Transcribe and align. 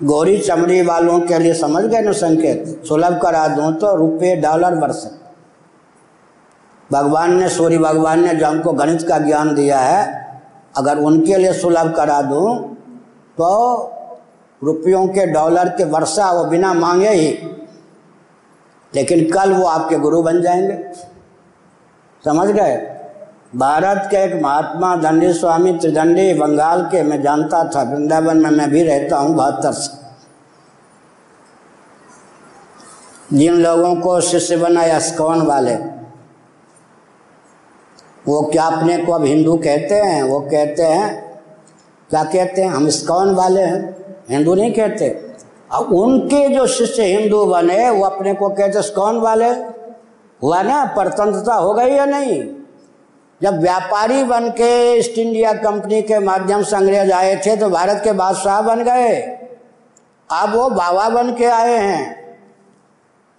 गोरी 0.00 0.38
चमड़ी 0.38 0.80
वालों 0.82 1.18
के 1.20 1.38
लिए 1.38 1.52
समझ 1.54 1.82
गए 1.84 2.00
ना 2.00 2.12
संकेत? 2.12 2.82
सुलभ 2.88 3.20
करा 3.22 3.46
दूँ 3.48 3.72
तो 3.74 3.94
रुपये 3.96 4.34
डॉलर 4.36 4.74
वर्ष। 4.74 5.04
भगवान 6.90 7.34
ने, 7.34 7.48
सूर्य 7.48 7.78
भगवान 7.78 8.24
ने 8.24 8.34
जो 8.34 8.46
हमको 8.46 8.72
गणित 8.72 9.02
का 9.02 9.18
ज्ञान 9.18 9.54
दिया 9.54 9.78
है, 9.78 10.02
अगर 10.76 10.98
उनके 10.98 11.36
लिए 11.36 11.52
सुलभ 11.52 11.94
करा 11.96 12.20
दूँ 12.22 12.56
तो 13.38 13.48
रुपयों 14.62 15.06
के 15.08 15.26
डॉलर 15.26 15.68
के 15.68 15.84
वर्षा 15.84 16.30
वो 16.32 16.44
बिना 16.44 16.72
मांगे 16.74 17.10
ही। 17.10 17.28
लेकिन 18.94 19.30
कल 19.30 19.52
वो 19.52 19.64
आपके 19.66 19.96
गुरु 19.96 20.22
बन 20.22 20.40
जाएँगे। 20.42 20.78
समझ 22.24 22.48
गए? 22.48 22.76
भारत 23.56 24.08
के 24.10 24.16
एक 24.16 24.42
महात्मा 24.42 24.94
दंडी 24.96 25.32
स्वामी 25.32 25.72
त्रिदंडी, 25.72 26.32
बंगाल 26.34 26.82
के, 26.82 27.02
मैं 27.02 27.20
जानता 27.22 27.62
था, 27.64 27.82
वृंदावन 27.82 28.36
में 28.36 28.50
मैं 28.50 28.70
भी 28.70 28.82
रहता 28.82 29.16
हूँ, 29.16 29.34
बहत्तर 29.36 29.72
से 29.72 29.85
जिन 33.32 33.54
लोगों 33.54 33.96
को 33.96 34.20
शिष्य 34.20 34.56
बनाया 34.56 34.98
स्कॉन 34.98 35.42
वाले? 35.42 35.74
वो 38.28 38.42
क्या 38.42 38.64
अपने 38.64 38.98
को 38.98 39.12
अब 39.12 39.24
हिंदू 39.24 39.56
कहते 39.56 39.94
हैं? 39.94 40.22
वो 40.22 40.40
कहते 40.40 40.82
हैं, 40.82 41.40
क्या 42.10 42.24
कहते 42.24 42.62
हैं? 42.62 42.68
हम 42.68 42.88
स्कॉन 42.88 43.34
वाले 43.34 43.62
हैं? 43.62 43.96
हिंदू 44.30 44.54
नहीं 44.54 44.72
कहते। 44.72 45.08
अब 45.72 45.92
उनके 45.92 46.48
जो 46.48 46.66
शिष्य 46.66 47.02
हिंदू 47.02 47.46
बने, 47.46 47.90
वो 47.90 48.04
अपने 48.04 48.34
को 48.34 48.48
कहते 48.48 48.82
स्कॉन 48.82 49.18
वाले? 49.18 49.48
हुआ 50.42 50.62
ना, 50.62 50.84
परतंत्रता 50.84 51.54
हो 51.54 51.74
गई 51.74 51.90
या 51.90 52.04
नहीं? 52.04 52.48
जब 53.42 53.60
व्यापारी 53.60 54.24
बन 54.24 54.48
के 54.48 54.98
ईस्ट 54.98 55.18
इंडिया 55.18 55.52
कंपनी 55.52 56.02
के 56.02 56.18
माध्यम 56.18 56.62
से 56.62 56.76
अंग्रेज़ 56.76 57.12
आए 57.12 57.36
थे 57.36 57.56
तो 57.56 57.68
भारत 57.68 58.00
के 58.04 58.12
बादशाह 58.12 58.60
बन 58.60 58.84
गए। 58.84 59.20
अब 60.32 60.54
वो 60.54 60.70
बाबा 60.70 61.08
बन 61.08 61.34
के 61.34 61.44
आए 61.44 61.76
हैं। 61.76 62.25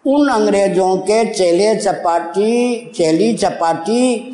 उन 0.08 0.28
अंग्रेज़ों 0.28 0.98
के 0.98 1.34
चेले 1.34 1.76
चपाटी, 1.76 2.92
चेली 2.96 3.34
चपाटी। 3.34 4.34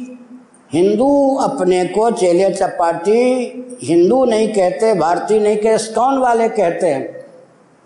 हिंदू 0.74 1.36
अपने 1.36 1.86
को 1.86 2.12
चेले 2.12 2.50
चपाटी, 2.50 3.20
हिंदू 3.84 4.26
नहीं 4.26 4.48
कहते, 4.54 4.94
भारतीय 4.94 5.40
नहीं 5.40 5.58
कहते 5.58 5.94
कौन 5.94 6.18
वाले 6.18 6.50
कहते 6.50 6.88
हैं। 6.88 7.24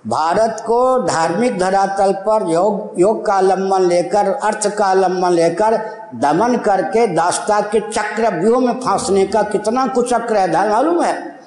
भारत 0.08 0.58
को 0.62 1.04
धार्मिक 1.04 1.58
धरातल 1.58 2.12
पर 2.12 2.52
योग 2.52 2.96
योग 3.00 3.26
का 3.26 3.34
अवलंबन 3.34 3.82
लेकर, 3.82 4.28
अर्थ 4.44 4.76
का 4.76 4.86
अवलंबन 4.86 5.32
लेकर, 5.32 5.78
दमन 6.16 6.58
करके 6.58 7.08
दास्ता 7.08 7.62
के 7.62 7.80
चक्र 7.80 8.40
व्यूह 8.40 8.60
में 8.60 8.74
फांसने 8.74 9.26
का 9.26 9.42
कितना 9.42 9.88
कुचक्र 9.88 10.38
है 10.38 10.48
ध्यान 10.48 10.70
मालूम 10.70 11.04
है? 11.04 11.40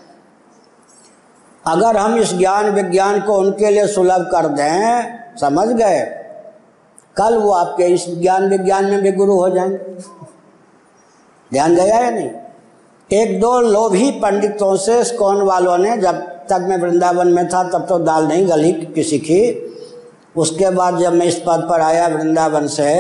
अगर 1.67 1.97
हम 1.97 2.19
इस 2.19 2.35
ज्ञान 2.35 2.71
विज्ञान 2.71 3.21
को 3.21 3.39
उनके 3.39 3.71
लिए 3.71 3.87
सुलभ 3.87 4.29
कर 4.33 4.49
दें, 4.49 5.03
समझ 5.37 5.69
गए? 5.69 6.20
कल 7.17 7.37
वो 7.37 7.51
आपके 7.51 7.85
इस 7.85 8.07
ज्ञान 8.09 8.49
विज्ञान 8.49 8.85
में 8.85 9.01
भी 9.03 9.13
गुरु 9.13 9.33
हो 9.33 9.49
जाएँगे। 9.51 9.79
ध्यान 11.53 11.75
गया 11.75 11.99
या 11.99 12.11
नहीं? 12.11 12.31
एक 13.11 13.41
दो 13.41 13.61
लोभी 13.61 14.11
पंडितों 14.11 14.77
से 14.77 15.17
कौन 15.17 15.43
वालों 15.43 15.79
ने, 15.79 15.97
जब 15.97 16.21
तक 16.51 16.67
मैं 16.69 16.79
वृंदावन 16.79 17.29
में 17.29 17.49
था, 17.49 17.63
तब 17.63 17.87
तो 17.89 17.99
दाल 17.99 18.27
नहीं 18.27 18.49
गली 18.49 18.73
किसी 18.73 19.19
की। 19.19 19.67
उसके 20.37 20.71
बाद 20.71 20.99
जब 20.99 21.13
मैं 21.13 21.27
इस 21.27 21.39
पद 21.39 21.67
पर 21.71 21.81
आया 21.81 22.07
वृंदावन 22.07 22.67
से 22.67 22.91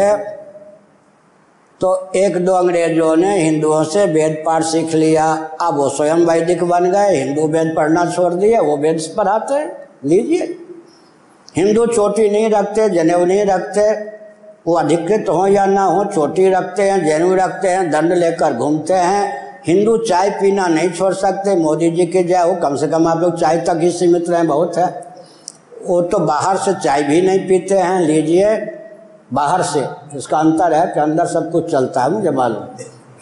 तो 1.81 2.11
एक 2.17 2.37
दो 2.45 2.53
अंग्रेज़ों 2.53 3.17
ने 3.17 3.37
हिंदुओं 3.39 3.85
से 3.85 4.05
वेद 4.07 4.43
पाठ 4.47 4.63
सीख 4.63 4.95
लिया। 4.95 5.27
अब 5.61 5.77
वो 5.77 5.89
स्वयं 5.89 6.25
वैदिक 6.27 6.65
बन 6.65 6.91
गए, 6.91 7.17
हिंदू 7.17 7.47
वेद 7.49 7.73
पढ़ना 7.77 8.05
छोड़ 8.11 8.33
दिए 8.35 8.59
वो 8.59 8.77
वेद 8.77 9.01
पढ़ाते 9.17 9.65
लीजिए। 10.09 10.60
हिंदू 11.57 11.87
चोटी 11.87 12.31
नहीं 12.31 12.51
रखते, 12.51 12.89
जनेऊ 12.89 13.25
नहीं 13.25 13.45
रखते, 13.45 13.91
वो 14.67 14.75
अधिकृत 14.75 15.29
हो 15.29 15.47
या 15.47 15.67
ना 15.67 15.83
हो, 15.83 16.05
चोटी 16.05 16.49
रखते 16.49 16.83
हैं, 16.83 17.07
जनेऊ 17.07 17.35
रखते 17.35 17.69
हैं, 17.69 17.91
दंड 17.91 18.13
लेकर 18.13 18.53
घूमते 18.53 18.95
हैं। 18.95 19.51
हिंदू 19.67 19.97
चाय 19.99 20.31
पीना 20.31 20.67
नहीं 20.67 20.91
छोड़ 20.91 21.13
सकते, 21.15 21.57
मोदी 21.57 21.91
जी 21.91 22.07
के 22.07 22.25
जाए 22.25 22.49
हो, 22.49 22.55
कम 22.55 22.77
से 22.77 22.89
कम 22.89 23.07
आप 23.07 23.19
लोग 23.19 23.41
चाय 23.41 23.57
तक 23.57 23.79
ही 23.81 23.91
सीमित 23.91 24.31
रहें, 24.31 24.47
बहुत 24.47 24.77
है। 24.77 25.13
वो 25.87 26.03
तो 26.03 26.19
बाहर 26.19 26.57
से 26.57 26.73
चाय 26.73 27.03
भी 27.03 27.23
नहीं 27.23 27.49
पीते 27.49 27.79
हैं, 27.79 28.01
लीजिए, 28.01 28.57
बाहर 29.33 29.63
से, 29.63 29.87
इसका 30.17 30.39
अंतर 30.39 30.73
है 30.73 30.87
कि 30.87 31.01
अंदर 31.01 31.27
सब 31.27 31.51
कुछ 31.51 31.73
चलता 31.73 32.03
है, 32.03 32.11
मुझे 32.11 32.31
मालूम। 32.31 32.63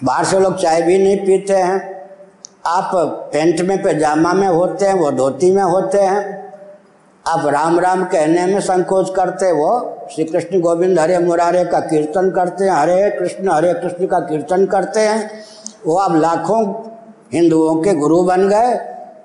बाहर 0.04 0.24
से 0.24 0.40
लोग 0.40 0.56
चाय 0.56 0.82
भी 0.82 0.98
नहीं 0.98 1.16
पीते 1.16 1.54
हैं। 1.54 2.06
आप 2.66 2.90
पेंट 3.32 3.60
में 3.60 3.82
पैजामा 3.82 4.32
में 4.32 4.48
होते 4.48 4.86
हैं, 4.86 4.94
वो 4.94 5.10
धोती 5.10 5.50
में 5.50 5.62
होते 5.62 6.00
हैं। 6.00 6.47
आप 7.28 7.46
राम 7.46 7.78
राम 7.80 8.04
कहने 8.04 8.44
में 8.46 8.60
संकोच 8.60 9.10
करते 9.16 9.50
वो 9.52 9.70
श्री 10.12 10.24
कृष्ण 10.24 10.60
गोविंद 10.60 10.98
हरे 10.98 11.18
मुरारे 11.18 11.64
का 11.64 11.80
कीर्तन 11.80 12.30
करते 12.30 12.64
हैं, 12.64 12.72
हरे 12.72 13.10
कृष्ण 13.10 13.50
हरे 13.50 13.72
कृष्ण 13.74 14.06
का 14.06 14.20
कीर्तन 14.20 14.64
करते 14.66 15.00
हैं। 15.00 15.30
वो 15.86 15.94
अब 15.94 16.14
लाखों 16.16 16.62
हिंदुओं 17.32 17.74
के 17.82 17.94
गुरु 17.94 18.22
बन 18.22 18.48
गए 18.48 18.74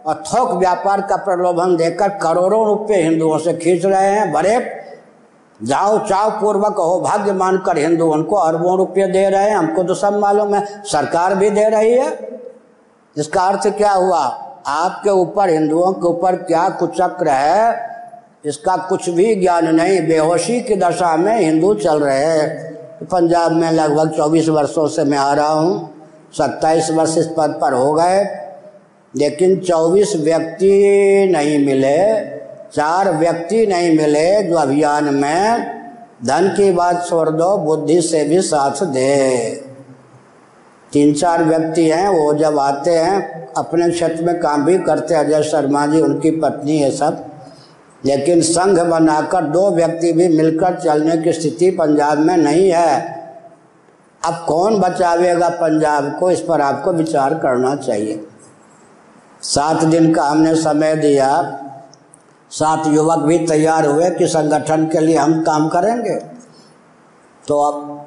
और 0.07 0.23
थोक 0.23 0.51
व्यापार 0.51 1.01
का 1.01 1.15
प्रलोभन 1.15 1.75
देकर 1.75 2.09
करोड़ों 2.17 2.65
रुपए 2.65 2.95
हिंदुओं 2.95 3.37
से 3.37 3.53
खींच 3.53 3.85
रहे 3.85 4.09
हैं। 4.09 4.31
बड़े 4.31 4.59
जाओ, 5.59 5.97
चाव 5.99 6.29
पूर्वक 6.41 6.79
हो 6.79 6.99
भाग्य 7.01 7.33
मानकर 7.33 7.77
हिंदू 7.77 8.11
उनको 8.11 8.35
अरबों 8.35 8.77
रुपये 8.77 9.07
दे 9.07 9.29
रहे 9.29 9.49
हैं। 9.49 9.55
हमको 9.57 9.83
तो 9.83 9.93
सब 9.93 10.19
मालूम 10.19 10.53
है, 10.55 10.65
सरकार 10.83 11.35
भी 11.35 11.49
दे 11.49 11.69
रही 11.69 11.93
है। 11.93 12.11
इसका 13.15 13.43
अर्थ 13.43 13.67
क्या 13.67 13.91
हुआ? 13.91 14.19
आपके 14.67 15.09
ऊपर, 15.09 15.49
हिंदुओं 15.49 15.91
के 15.93 16.07
ऊपर 16.07 16.35
क्या 16.35 16.69
कुचक्र 16.69 17.27
है? 17.27 17.92
इसका 18.45 18.77
कुछ 18.77 19.09
भी 19.09 19.35
ज्ञान 19.35 19.75
नहीं, 19.75 20.07
बेहोशी 20.07 20.61
की 20.61 20.75
दशा 20.75 21.17
में 21.17 21.39
हिंदू 21.39 21.73
चल 21.73 21.99
रहे 21.99 22.25
हैं। 22.25 22.73
पंजाब 23.05 23.51
में 23.51 23.71
लगभग 23.71 24.09
24 24.09 24.49
वर्षों 24.49 24.87
से 24.87 25.03
मैं 25.03 25.17
आ 25.17 25.33
रहा 25.33 25.49
हूँ। 25.49 25.93
सत्ताईस 26.37 26.91
वर्ष 26.91 27.17
इस 27.17 27.25
पद 27.25 27.59
पर 27.61 27.73
हो 27.73 27.93
गए। 27.93 28.25
लेकिन 29.15 29.59
24 29.59 30.15
व्यक्ति 30.15 30.83
नहीं 31.31 31.65
मिले, 31.65 32.25
चार 32.75 33.11
व्यक्ति 33.11 33.67
नहीं 33.67 33.97
मिले 33.97 34.43
जो 34.43 34.55
अभियान 34.55 35.03
में 35.03 35.65
धन 36.25 36.47
की 36.57 36.71
बात 36.71 37.07
छोड़ 37.09 37.29
दो, 37.29 37.57
बुद्धि 37.57 38.01
से 38.01 38.23
भी 38.23 38.41
साथ 38.41 38.85
दे। 38.85 39.47
तीन 40.93 41.13
चार 41.13 41.43
व्यक्ति 41.43 41.89
हैं, 41.89 42.09
वो 42.09 42.33
जब 42.33 42.59
आते 42.59 42.91
हैं, 42.91 43.47
अपने 43.57 43.89
क्षेत्र 43.89 44.23
में 44.23 44.39
काम 44.39 44.65
भी 44.65 44.77
करते 44.77 45.13
हैं। 45.13 45.25
अजय 45.25 45.43
शर्मा 45.43 45.87
जी, 45.87 46.01
उनकी 46.01 46.31
पत्नी 46.31 46.77
है 46.77 46.91
सब। 46.91 47.25
लेकिन 48.05 48.41
संघ 48.41 48.79
बनाकर 48.79 49.41
दो 49.41 49.71
व्यक्ति 49.71 50.11
भी 50.11 50.27
मिलकर 50.27 50.79
चलने 50.79 51.17
की 51.17 51.33
स्थिति 51.33 51.71
पंजाब 51.71 52.17
में 52.17 52.37
नहीं 52.37 52.71
है। 52.71 53.23
अब 54.25 54.45
कौन 54.47 54.79
बचावेगा 54.79 55.49
पंजाब 55.49 56.19
को, 56.19 56.31
इस 56.31 56.41
पर 56.41 56.61
आपको 56.61 56.93
विचार 56.93 57.33
करना 57.33 57.75
चाहिए। 57.75 58.27
सात 59.41 59.83
दिन 59.83 60.13
का 60.13 60.23
हमने 60.23 60.55
समय 60.55 60.95
दिया। 60.95 61.59
सात 62.49 62.83
युवक 62.87 63.17
भी 63.17 63.39
तैयार 63.39 63.85
हुए 63.85 64.09
कि 64.09 64.27
संगठन 64.27 64.85
के 64.85 64.99
लिए 64.99 65.17
हम 65.17 65.43
काम 65.43 65.67
करेंगे। 65.67 66.15
तो 67.47 67.63
अब 67.63 68.05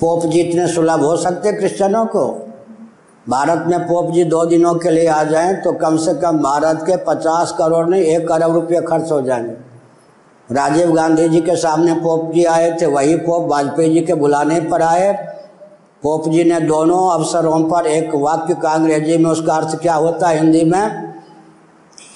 पोप 0.00 0.26
जी 0.26 0.40
इतने 0.40 0.68
सुलभ 0.68 1.00
हो 1.00 1.16
सकते 1.16 1.52
क्रिश्चियनों 1.52 2.06
को। 2.06 2.47
भारत 3.28 3.64
में 3.66 3.80
पोप 3.80 4.10
जी 4.12 4.24
दो 4.24 4.44
दिनों 4.46 4.74
के 4.74 4.90
लिए 4.90 5.06
आ 5.06 5.22
जाएँ 5.24 5.54
तो 5.54 5.72
कम 5.72 5.96
से 5.96 6.14
कम 6.14 6.38
भारत 6.38 6.82
के 6.82 6.96
पचास 6.96 7.54
करोड़ 7.58 7.86
नहीं, 7.86 8.02
एक 8.02 8.32
अरब 8.32 8.54
रुपये 8.54 8.80
खर्च 8.80 9.12
हो 9.12 9.20
जाएँगे। 9.22 10.54
राजीव 10.54 10.92
गांधी 10.92 11.28
जी 11.28 11.40
के 11.40 11.56
सामने 11.56 11.94
पोप 11.94 12.32
जी 12.34 12.44
आए 12.44 12.76
थे, 12.80 12.86
वही 12.86 13.16
पोप 13.16 13.50
वाजपेयी 13.50 13.94
जी 13.94 14.00
के 14.00 14.14
बुलाने 14.14 14.60
पर 14.60 14.82
आए। 14.82 15.12
पोप 16.02 16.28
जी 16.28 16.44
ने 16.44 16.60
दोनों 16.60 17.10
अवसरों 17.10 17.62
पर 17.64 17.86
एक 17.86 18.14
वाक्य 18.14 18.54
का 18.54 18.70
अंग्रेज़ी 18.70 19.18
में, 19.18 19.30
उसका 19.30 19.54
अर्थ 19.54 19.80
क्या 19.82 19.94
होता 19.94 20.28
है 20.28 20.38
हिंदी 20.38 20.64
में? 20.64 21.14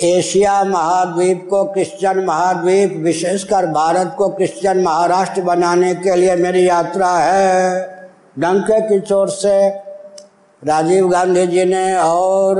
एशिया 0.02 0.64
महाद्वीप 0.64 1.46
को 1.50 1.64
क्रिश्चियन 1.64 2.24
महाद्वीप, 2.24 2.96
विशेषकर 2.96 3.66
भारत 3.66 4.14
को 4.18 4.28
क्रिश्चियन 4.28 4.82
महाराष्ट्र 4.82 5.42
बनाने 5.42 5.94
के 5.94 6.16
लिए 6.16 6.36
मेरी 6.36 6.68
यात्रा 6.68 7.08
है। 7.08 7.80
डंके 8.38 8.80
की 8.80 9.00
चोर 9.00 9.28
से 9.28 9.91
राजीव 10.62 11.08
गांधी 11.08 11.46
जी 11.46 11.64
ने 11.64 11.94
और 11.96 12.58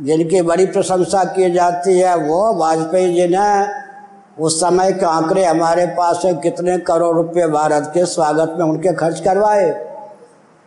जिनकी 0.00 0.40
बड़ी 0.42 0.64
प्रशंसा 0.66 1.22
की 1.26 1.50
जाती 1.50 1.98
है, 1.98 2.14
वो 2.16 2.52
वाजपेयी 2.54 3.14
जी 3.14 3.26
ने 3.28 4.42
उस 4.44 4.60
समय 4.60 4.92
के 4.92 5.06
आंकड़े 5.06 5.44
हमारे 5.44 5.86
पास 5.88 6.22
है, 6.24 6.32
कितने 6.34 6.76
करोड़ 6.80 7.14
रुपए 7.16 7.46
भारत 7.48 7.90
के 7.94 8.04
स्वागत 8.06 8.54
में 8.58 8.64
उनके 8.66 8.92
खर्च 8.94 9.20
करवाए। 9.20 9.70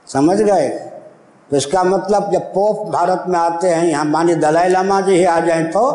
समझ 0.07 0.37
गए? 0.39 0.67
तो 1.49 1.57
इसका 1.57 1.83
मतलब 1.83 2.31
जब 2.31 2.41
पोप 2.53 2.87
भारत 2.91 3.23
में 3.27 3.37
आते 3.39 3.67
हैं, 3.67 3.85
यहाँ 3.85 4.05
मानी 4.05 4.35
दलाई 4.35 4.69
लामा 4.69 4.99
जी 5.01 5.11
ही 5.11 5.23
आ 5.25 5.39
जाए 5.39 5.63
तो 5.65 5.91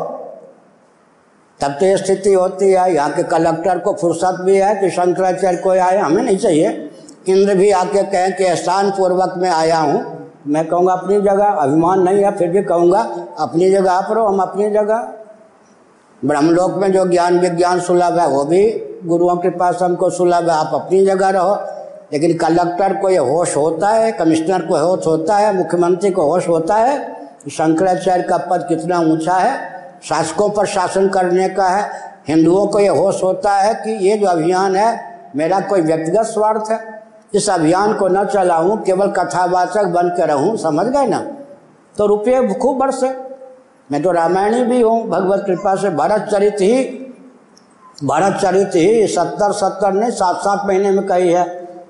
तब 1.61 1.71
तो 1.71 1.87
ये 1.87 1.97
स्थिति 1.97 2.33
होती 2.33 2.65
है, 2.65 2.95
यहाँ 2.95 3.11
के 3.13 3.23
कलेक्टर 3.25 3.79
को 3.79 3.93
फुर्सत 3.93 4.41
भी 4.41 4.57
है 4.57 4.75
कि 4.77 4.91
शंकराचार्य 4.91 5.57
कोई 5.57 5.79
आए, 5.79 5.97
हमें 5.99 6.23
नहीं 6.23 6.39
चाहिए। 6.39 6.91
इंद्र 7.29 7.55
भी 7.55 7.71
आके 7.73 8.03
कहें 8.03 8.37
कि 8.37 8.45
एहसान 8.45 8.91
पूर्वक 8.91 9.35
मैं 9.37 9.51
आया 9.51 9.79
हूँ। 9.79 10.18
मैं 10.49 10.69
कहूँगा 10.69 10.93
अपनी 10.93 11.21
जगह, 11.21 11.45
अभिमान 11.45 12.01
नहीं 12.01 12.25
है, 12.25 12.37
फिर 12.37 12.49
भी 12.49 12.63
कहूँगा, 12.63 13.17
अपनी 13.39 13.71
जगह 13.71 13.93
आप 13.93 14.13
रहो, 14.13 14.27
हम 14.27 14.39
अपनी 14.39 14.71
जगह। 14.71 15.09
ब्रह्मलोक 16.25 16.75
में 16.75 16.93
जो 16.93 17.09
ज्ञान 17.09 17.39
विज्ञान 17.39 17.81
सुलभ 17.81 18.19
है, 18.19 18.29
वो 18.29 18.45
भी 18.45 18.85
गुरुओं 19.05 19.37
के 19.37 19.51
पास 19.51 19.79
हमको 19.83 20.11
सुलभ 20.11 20.51
है, 20.51 20.51
आप 20.51 20.71
अपनी 20.75 21.07
जगह 21.07 21.29
रहो। 21.29 21.59
लेकिन 22.13 22.37
कलेक्टर 22.37 22.95
को 22.95 23.11
ये 23.11 23.19
होश 23.19 23.57
होता 23.57 23.89
है, 23.89 24.13
कमिश्नर 24.13 24.63
को 24.63 24.77
होश 24.77 25.07
होता 25.07 25.37
है, 25.37 25.57
मुख्यमंत्री 25.57 26.11
को 26.11 26.23
होश 26.23 26.49
होता 26.49 26.75
है 26.75 27.19
शंकराचार्य 27.51 28.23
का 28.23 28.37
पद 28.37 28.67
कितना 28.69 29.01
ऊँचा 29.01 29.35
है। 29.35 29.59
शासकों 30.03 30.51
पर 30.51 30.67
शासन 30.67 31.09
करने 31.09 31.49
का 31.49 31.69
है। 31.69 31.91
हिंदुओं 32.29 32.67
को 32.67 32.81
ये 32.81 32.89
होश 32.89 33.25
होता 33.25 33.53
है 33.53 33.75
कि 33.75 33.91
ये 33.91 34.17
जो 34.17 34.27
अभियान 34.27 34.77
है, 34.77 35.21
मेरा 35.37 35.61
कोई 35.61 35.81
व्यक्तिगत 35.81 36.23
स्वार्थ 36.23 36.71
है। 36.71 36.98
इस 37.33 37.49
अभियान 37.51 37.93
को 37.95 38.09
न 38.09 38.25
चलाऊं, 38.27 38.77
केवल 38.79 39.11
कथावाचक 39.13 39.87
बन 39.87 40.09
के 40.11 40.27
रहूँ, 40.27 40.57
समझ 40.57 40.87
गए 40.87 41.07
ना? 41.07 41.19
तो 41.97 42.07
रुपये 42.07 42.55
खूब 42.55 42.79
बरसे 42.79 43.09
मैं 43.91 44.03
तो 44.03 44.11
रामायणी 44.13 44.63
भी 44.65 44.81
हूँ, 44.81 45.09
भगवत 45.09 45.43
कृपा 45.47 45.75
से। 45.77 45.91
भरत 45.91 46.29
चरित 46.31 46.57
ही, 46.61 46.83
भरत 47.99 48.39
चरित 48.41 48.75
ही 48.75 49.07
सत्तर 49.09 49.53
सत्तर 49.55 49.93
ने 49.93 50.11
सात 50.11 50.37
सात 50.37 50.67
महीने 50.67 50.91
में 50.91 51.07
कही 51.07 51.29
है। 51.29 51.45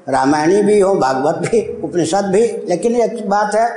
रामायणी 0.08 0.62
भी 0.62 0.78
हो, 0.80 0.94
भागवत 0.94 1.36
भी, 1.40 1.60
उपनिषद 1.84 2.24
भी, 2.24 2.42
लेकिन 2.68 2.94
एक 2.96 3.28
बात 3.28 3.54
है, 3.54 3.68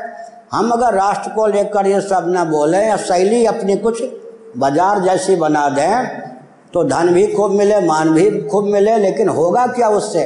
हम 0.52 0.70
अगर 0.72 0.94
राष्ट्र 0.94 1.32
को 1.32 1.48
लेकर 1.48 1.88
ये 1.88 2.02
सब 2.02 2.26
न 2.28 2.44
बोले, 2.50 2.78
या 2.78 2.98
शैली 3.00 3.46
अपनी 3.46 3.76
कुछ 3.78 4.04
बाज़ार 4.58 5.00
जैसी 5.00 5.36
बना 5.38 5.68
दें 5.70 6.22
तो 6.74 6.84
धन 6.84 7.14
भी 7.14 7.26
खूब 7.28 7.52
मिले, 7.52 7.80
मान 7.82 8.14
भी 8.14 8.30
खूब 8.42 8.66
मिले, 8.66 8.98
लेकिन 8.98 9.30
होगा 9.30 9.66
क्या 9.68 9.90
उससे? 9.90 10.24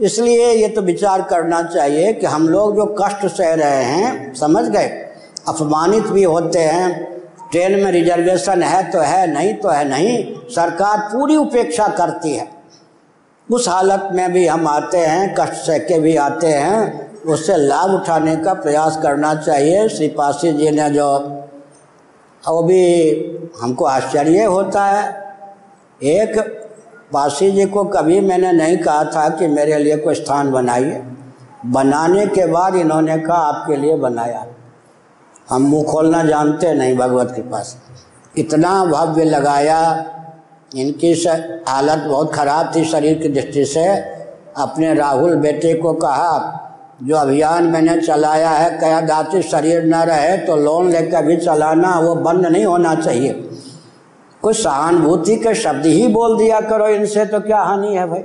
इसलिए 0.00 0.52
ये 0.52 0.68
तो 0.68 0.82
विचार 0.82 1.22
करना 1.22 1.62
चाहिए 1.62 2.12
कि 2.12 2.26
हम 2.26 2.48
लोग 2.48 2.76
जो 2.76 2.96
कष्ट 3.02 3.26
सह 3.26 3.54
रहे 3.54 3.82
हैं, 3.84 4.34
समझ 4.34 4.64
गए? 4.64 4.86
अपमानित 5.48 6.06
भी 6.06 6.22
होते 6.22 6.58
हैं। 6.58 7.10
ट्रेन 7.52 7.84
में 7.84 7.92
रिजर्वेशन 7.92 8.62
है 8.62 8.90
तो 8.90 8.98
है, 8.98 9.34
नहीं 9.34 9.54
तो 9.54 9.68
है 9.68 9.88
नहीं, 9.88 10.34
सरकार 10.48 10.98
पूरी 10.98 11.36
उपेक्षा 11.36 11.88
करती 11.88 12.34
है। 12.34 12.48
उस 13.50 13.68
हालत 13.68 14.08
में 14.12 14.32
भी 14.32 14.46
हम 14.46 14.68
आते 14.68 14.98
हैं, 14.98 15.34
कष्ट 15.40 15.52
सह 15.52 15.78
के 15.78 15.98
भी 15.98 16.16
आते 16.16 16.46
हैं। 16.46 17.10
उससे 17.22 17.56
लाभ 17.56 17.90
उठाने 17.90 18.36
का 18.36 18.54
प्रयास 18.54 18.98
करना 19.02 19.34
चाहिए। 19.34 19.88
श्री 19.88 20.08
पासी 20.08 20.52
जी 20.52 20.70
ने 20.70 20.90
जो, 20.90 21.18
वो 22.48 22.62
भी 22.62 23.14
हमको 23.62 23.84
आश्चर्य 23.84 24.44
होता 24.44 24.84
है। 24.84 25.30
एक 26.02 26.59
पासी 27.12 27.50
जी 27.50 27.64
को 27.66 27.84
कभी 27.86 28.20
मैंने 28.20 28.52
नहीं 28.52 28.76
कहा 28.78 29.04
था 29.06 29.28
कि 29.28 29.46
मेरे 29.48 29.78
लिए 29.78 29.96
कोई 29.96 30.14
स्थान 30.14 30.50
बनाइए। 30.52 31.02
बनाने 31.66 32.26
के 32.26 32.46
बाद 32.46 32.74
इन्होंने 32.76 33.16
कहा, 33.18 33.36
आपके 33.36 33.76
लिए 33.76 33.96
बनाया। 33.96 34.44
हम 35.50 35.62
मुँह 35.62 35.84
खोलना 35.84 36.22
जानते 36.24 36.72
नहीं 36.74 36.96
भगवत 36.96 37.32
के 37.36 37.42
पास 37.42 37.76
इतना 38.38 38.84
भव्य 38.84 39.24
लगाया, 39.24 39.80
इनकी 40.72 41.12
हालत 41.68 42.06
बहुत 42.08 42.32
ख़राब 42.34 42.72
थी 42.74 42.84
शरीर 42.84 43.18
की 43.18 43.28
दृष्टि 43.30 43.64
से। 43.64 43.86
अपने 44.56 44.94
राहुल 44.94 45.34
बेटे 45.36 45.74
को 45.74 45.92
कहा, 45.94 46.56
जो 47.02 47.16
अभियान 47.16 47.64
मैंने 47.64 48.00
चलाया 48.00 48.50
है 48.50 48.70
कया 48.70 49.00
दाती 49.00 49.42
शरीर 49.42 49.84
न 49.84 50.02
रहे 50.04 50.36
तो 50.38 50.56
लोन 50.56 50.90
लेकर 50.90 51.24
भी 51.26 51.36
चलाना, 51.36 51.98
वो 52.00 52.14
बंद 52.16 52.46
नहीं 52.46 52.64
होना 52.64 52.94
चाहिए। 52.94 53.32
कुछ 54.42 54.62
सहानुभूति 54.62 55.36
के 55.36 55.54
शब्द 55.54 55.86
ही 55.86 56.06
बोल 56.08 56.38
दिया 56.38 56.60
करो 56.60 56.88
इनसे 56.88 57.24
तो 57.24 57.40
क्या 57.40 57.58
हानि 57.58 57.94
है 57.96 58.06
भाई? 58.06 58.22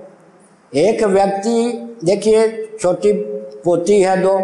एक 0.73 1.03
व्यक्ति, 1.03 1.71
देखिए, 2.03 2.69
छोटी 2.81 3.13
पोती 3.65 4.01
है 4.01 4.21
दो 4.21 4.39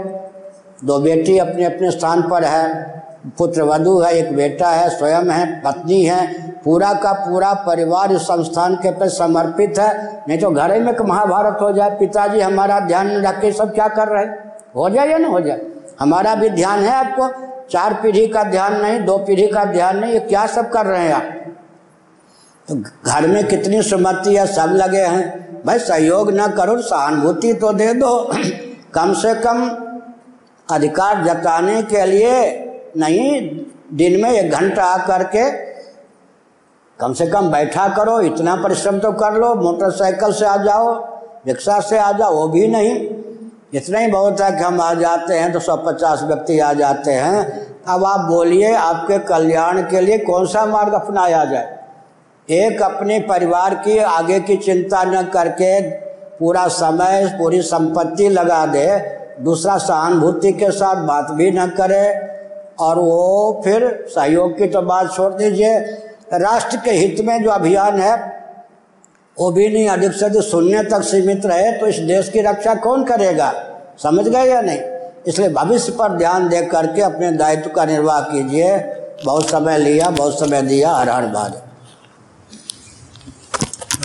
दो 0.84 1.00
बेटी 1.00 1.38
अपने 1.38 1.66
अपने 1.66 1.92
स्थान 1.92 2.22
पर 2.22 2.44
है 2.44 2.90
पुत्र 3.38 3.64
वधु 3.64 4.00
है, 4.00 4.14
एक 4.18 4.36
बेटा 4.36 4.70
है, 4.70 4.90
स्वयं 4.90 5.32
है, 5.32 5.62
पत्नी 5.62 6.04
है, 6.06 6.52
पूरा 6.64 6.94
का 6.94 7.14
पूरा 7.14 7.54
परिवार 7.54 8.12
इस 8.12 8.22
संस्थान 8.22 8.76
के 8.76 8.92
पर 8.92 9.08
समर्पित 9.08 9.80
है, 9.80 10.24
नहीं 10.28 10.40
तो 10.40 10.52
घर 10.52 10.80
में 10.80 10.94
महाभारत 11.08 11.58
हो 11.62 11.72
जाए, 11.72 11.90
पिताजी 11.90 12.40
हमारा 12.40 12.80
ध्यान 12.80 13.12
रख 13.12 13.42
के 13.42 13.52
सब 13.52 13.74
क्या 13.74 13.88
कर 13.88 14.08
रहे 14.08 14.26
हो 14.76 14.90
जाए 14.90 15.10
या 15.10 15.18
ना 15.18 15.28
हो 15.28 15.40
जाए? 15.40 15.62
हमारा 16.00 16.36
भी 16.36 16.50
ध्यान 16.50 16.80
है 16.80 16.96
आपको, 16.96 17.28
चार 17.68 17.94
पीढ़ी 17.94 18.28
का 18.28 18.44
ध्यान 18.44 18.82
नहीं, 18.82 19.06
दो 19.06 19.18
पीढ़ी 19.18 19.48
का 19.48 19.66
ध्यान 19.66 20.00
नहीं, 20.00 20.14
ये 20.14 20.20
क्या 20.20 20.46
सब 20.46 20.70
कर 20.70 20.86
रहे 20.86 21.04
हैं 21.04 21.14
आप? 21.14 21.41
घर 22.76 23.28
में 23.28 23.48
कितनी 23.48 23.82
सुमति 23.82 24.36
है 24.36 24.48
सब 24.48 24.70
लगे 24.72 25.02
हैं? 25.02 25.52
भाई, 25.66 25.80
सहयोग 25.80 26.32
ना 26.32 26.48
करो, 26.48 26.82
सहानुभूति 26.82 27.54
तो 27.54 27.74
दे 27.74 27.94
दो। 27.94 28.32
कम 28.94 29.14
से 29.14 29.34
कम 29.34 29.70
अधिकार 30.72 31.24
जताने 31.24 31.84
के 31.84 32.06
लिए 32.06 32.68
नहीं, 32.98 33.60
दिन 33.94 34.22
में 34.22 34.32
एक 34.32 34.52
घंटा 34.52 34.84
आकर 34.84 35.24
के 35.24 35.52
कम 37.00 37.14
से 37.14 37.28
कम 37.28 37.52
बैठा 37.52 37.88
करो, 37.88 38.22
इतना 38.22 38.56
परिश्रम 38.56 39.00
तो 39.00 39.12
कर 39.12 39.34
लो, 39.34 39.56
मोटरसाइकिल 39.56 40.34
से 40.34 40.46
आ 40.46 40.58
जाओ, 40.58 41.08
रिक्शा 41.48 41.80
से 41.80 41.98
आ 41.98 42.12
जाओ, 42.12 42.36
वो 42.36 42.48
भी 42.48 42.68
नहीं। 42.68 43.10
इतना 43.74 44.00
ही 44.00 44.08
बहुत 44.08 44.42
है 44.42 44.52
कि 44.52 44.64
हम 44.64 44.82
आ 44.82 44.94
जाते 44.94 45.34
हैं 45.34 45.54
तो 45.54 45.60
सौ 45.60 45.78
पचास 45.78 46.24
व्यक्ति 46.24 46.60
आ 46.60 46.74
जाते 46.74 47.12
हैं। 47.12 47.68
अब 47.88 48.06
आप 48.06 48.20
बोलिए, 48.20 48.76
आपके 48.76 49.20
कल्याण 49.20 49.82
के 49.82 50.02
लिए 50.02 50.18
कौन 50.18 50.46
सा 50.46 50.66
मार्ग 50.66 50.94
अपनाया 50.94 51.46
जाए? 51.46 51.81
एक 52.52 52.82
अपने 52.82 53.20
परिवार 53.20 53.74
की 53.76 53.98
आगे 53.98 54.40
की 54.40 54.56
चिंता 54.58 55.04
न 55.04 55.22
करके 55.24 55.80
पूरा 56.40 56.68
समय, 56.68 57.28
पूरी 57.40 57.62
संपत्ति 57.62 58.30
लगा 58.30 58.66
दे। 58.66 58.88
दूसरा 59.42 59.78
सहानुभूति 59.78 60.52
के 60.54 60.72
साथ 60.72 61.06
बात 61.06 61.32
भी 61.32 61.52
न 61.52 61.66
करे 61.68 62.10
और 62.80 63.00
वो 63.00 63.62
फिर 63.66 64.06
सहयोग 64.10 64.58
की 64.58 64.68
तो 64.68 64.82
बात 64.82 65.14
छोड़ 65.16 65.34
दीजिए। 65.34 65.80
राष्ट्र 66.34 66.78
के 66.78 66.92
हित 66.92 67.22
में 67.22 67.44
जो 67.44 67.50
अभियान 67.50 68.00
है, 68.02 68.16
वो 69.38 69.52
भी 69.52 69.68
नहीं, 69.70 69.88
अधिक 69.90 70.14
से 70.14 70.26
अधिक 70.26 70.42
शून्य 70.42 70.84
तक 70.84 71.04
सीमित 71.04 71.46
रहे 71.46 71.72
तो 71.72 71.88
इस 71.88 72.00
देश 72.06 72.30
की 72.30 72.42
रक्षा 72.42 72.76
कौन 72.76 73.04
करेगा? 73.04 73.54
समझ 74.04 74.28
गए 74.28 74.46
या 74.46 74.62
नहीं? 74.62 74.80
इसलिए 75.28 75.50
भविष्य 75.50 75.92
पर 75.92 76.18
ध्यान 76.18 76.50
दे 76.50 76.62
करके 76.66 77.02
अपने 77.02 77.32
दायित्व 77.32 77.70
का 77.70 77.86
निर्वाह 77.86 78.22
कीजिए। 78.22 78.78
बहुत 79.26 79.50
समय 79.50 79.78
लिया, 79.78 80.10
बहुत 80.10 80.40
समय 80.40 80.62
दिया, 80.62 80.92
हर 80.92 81.10
हर 81.10 81.26
बार। 81.28 81.71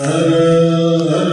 हर 0.01 0.33
हर 1.11 1.26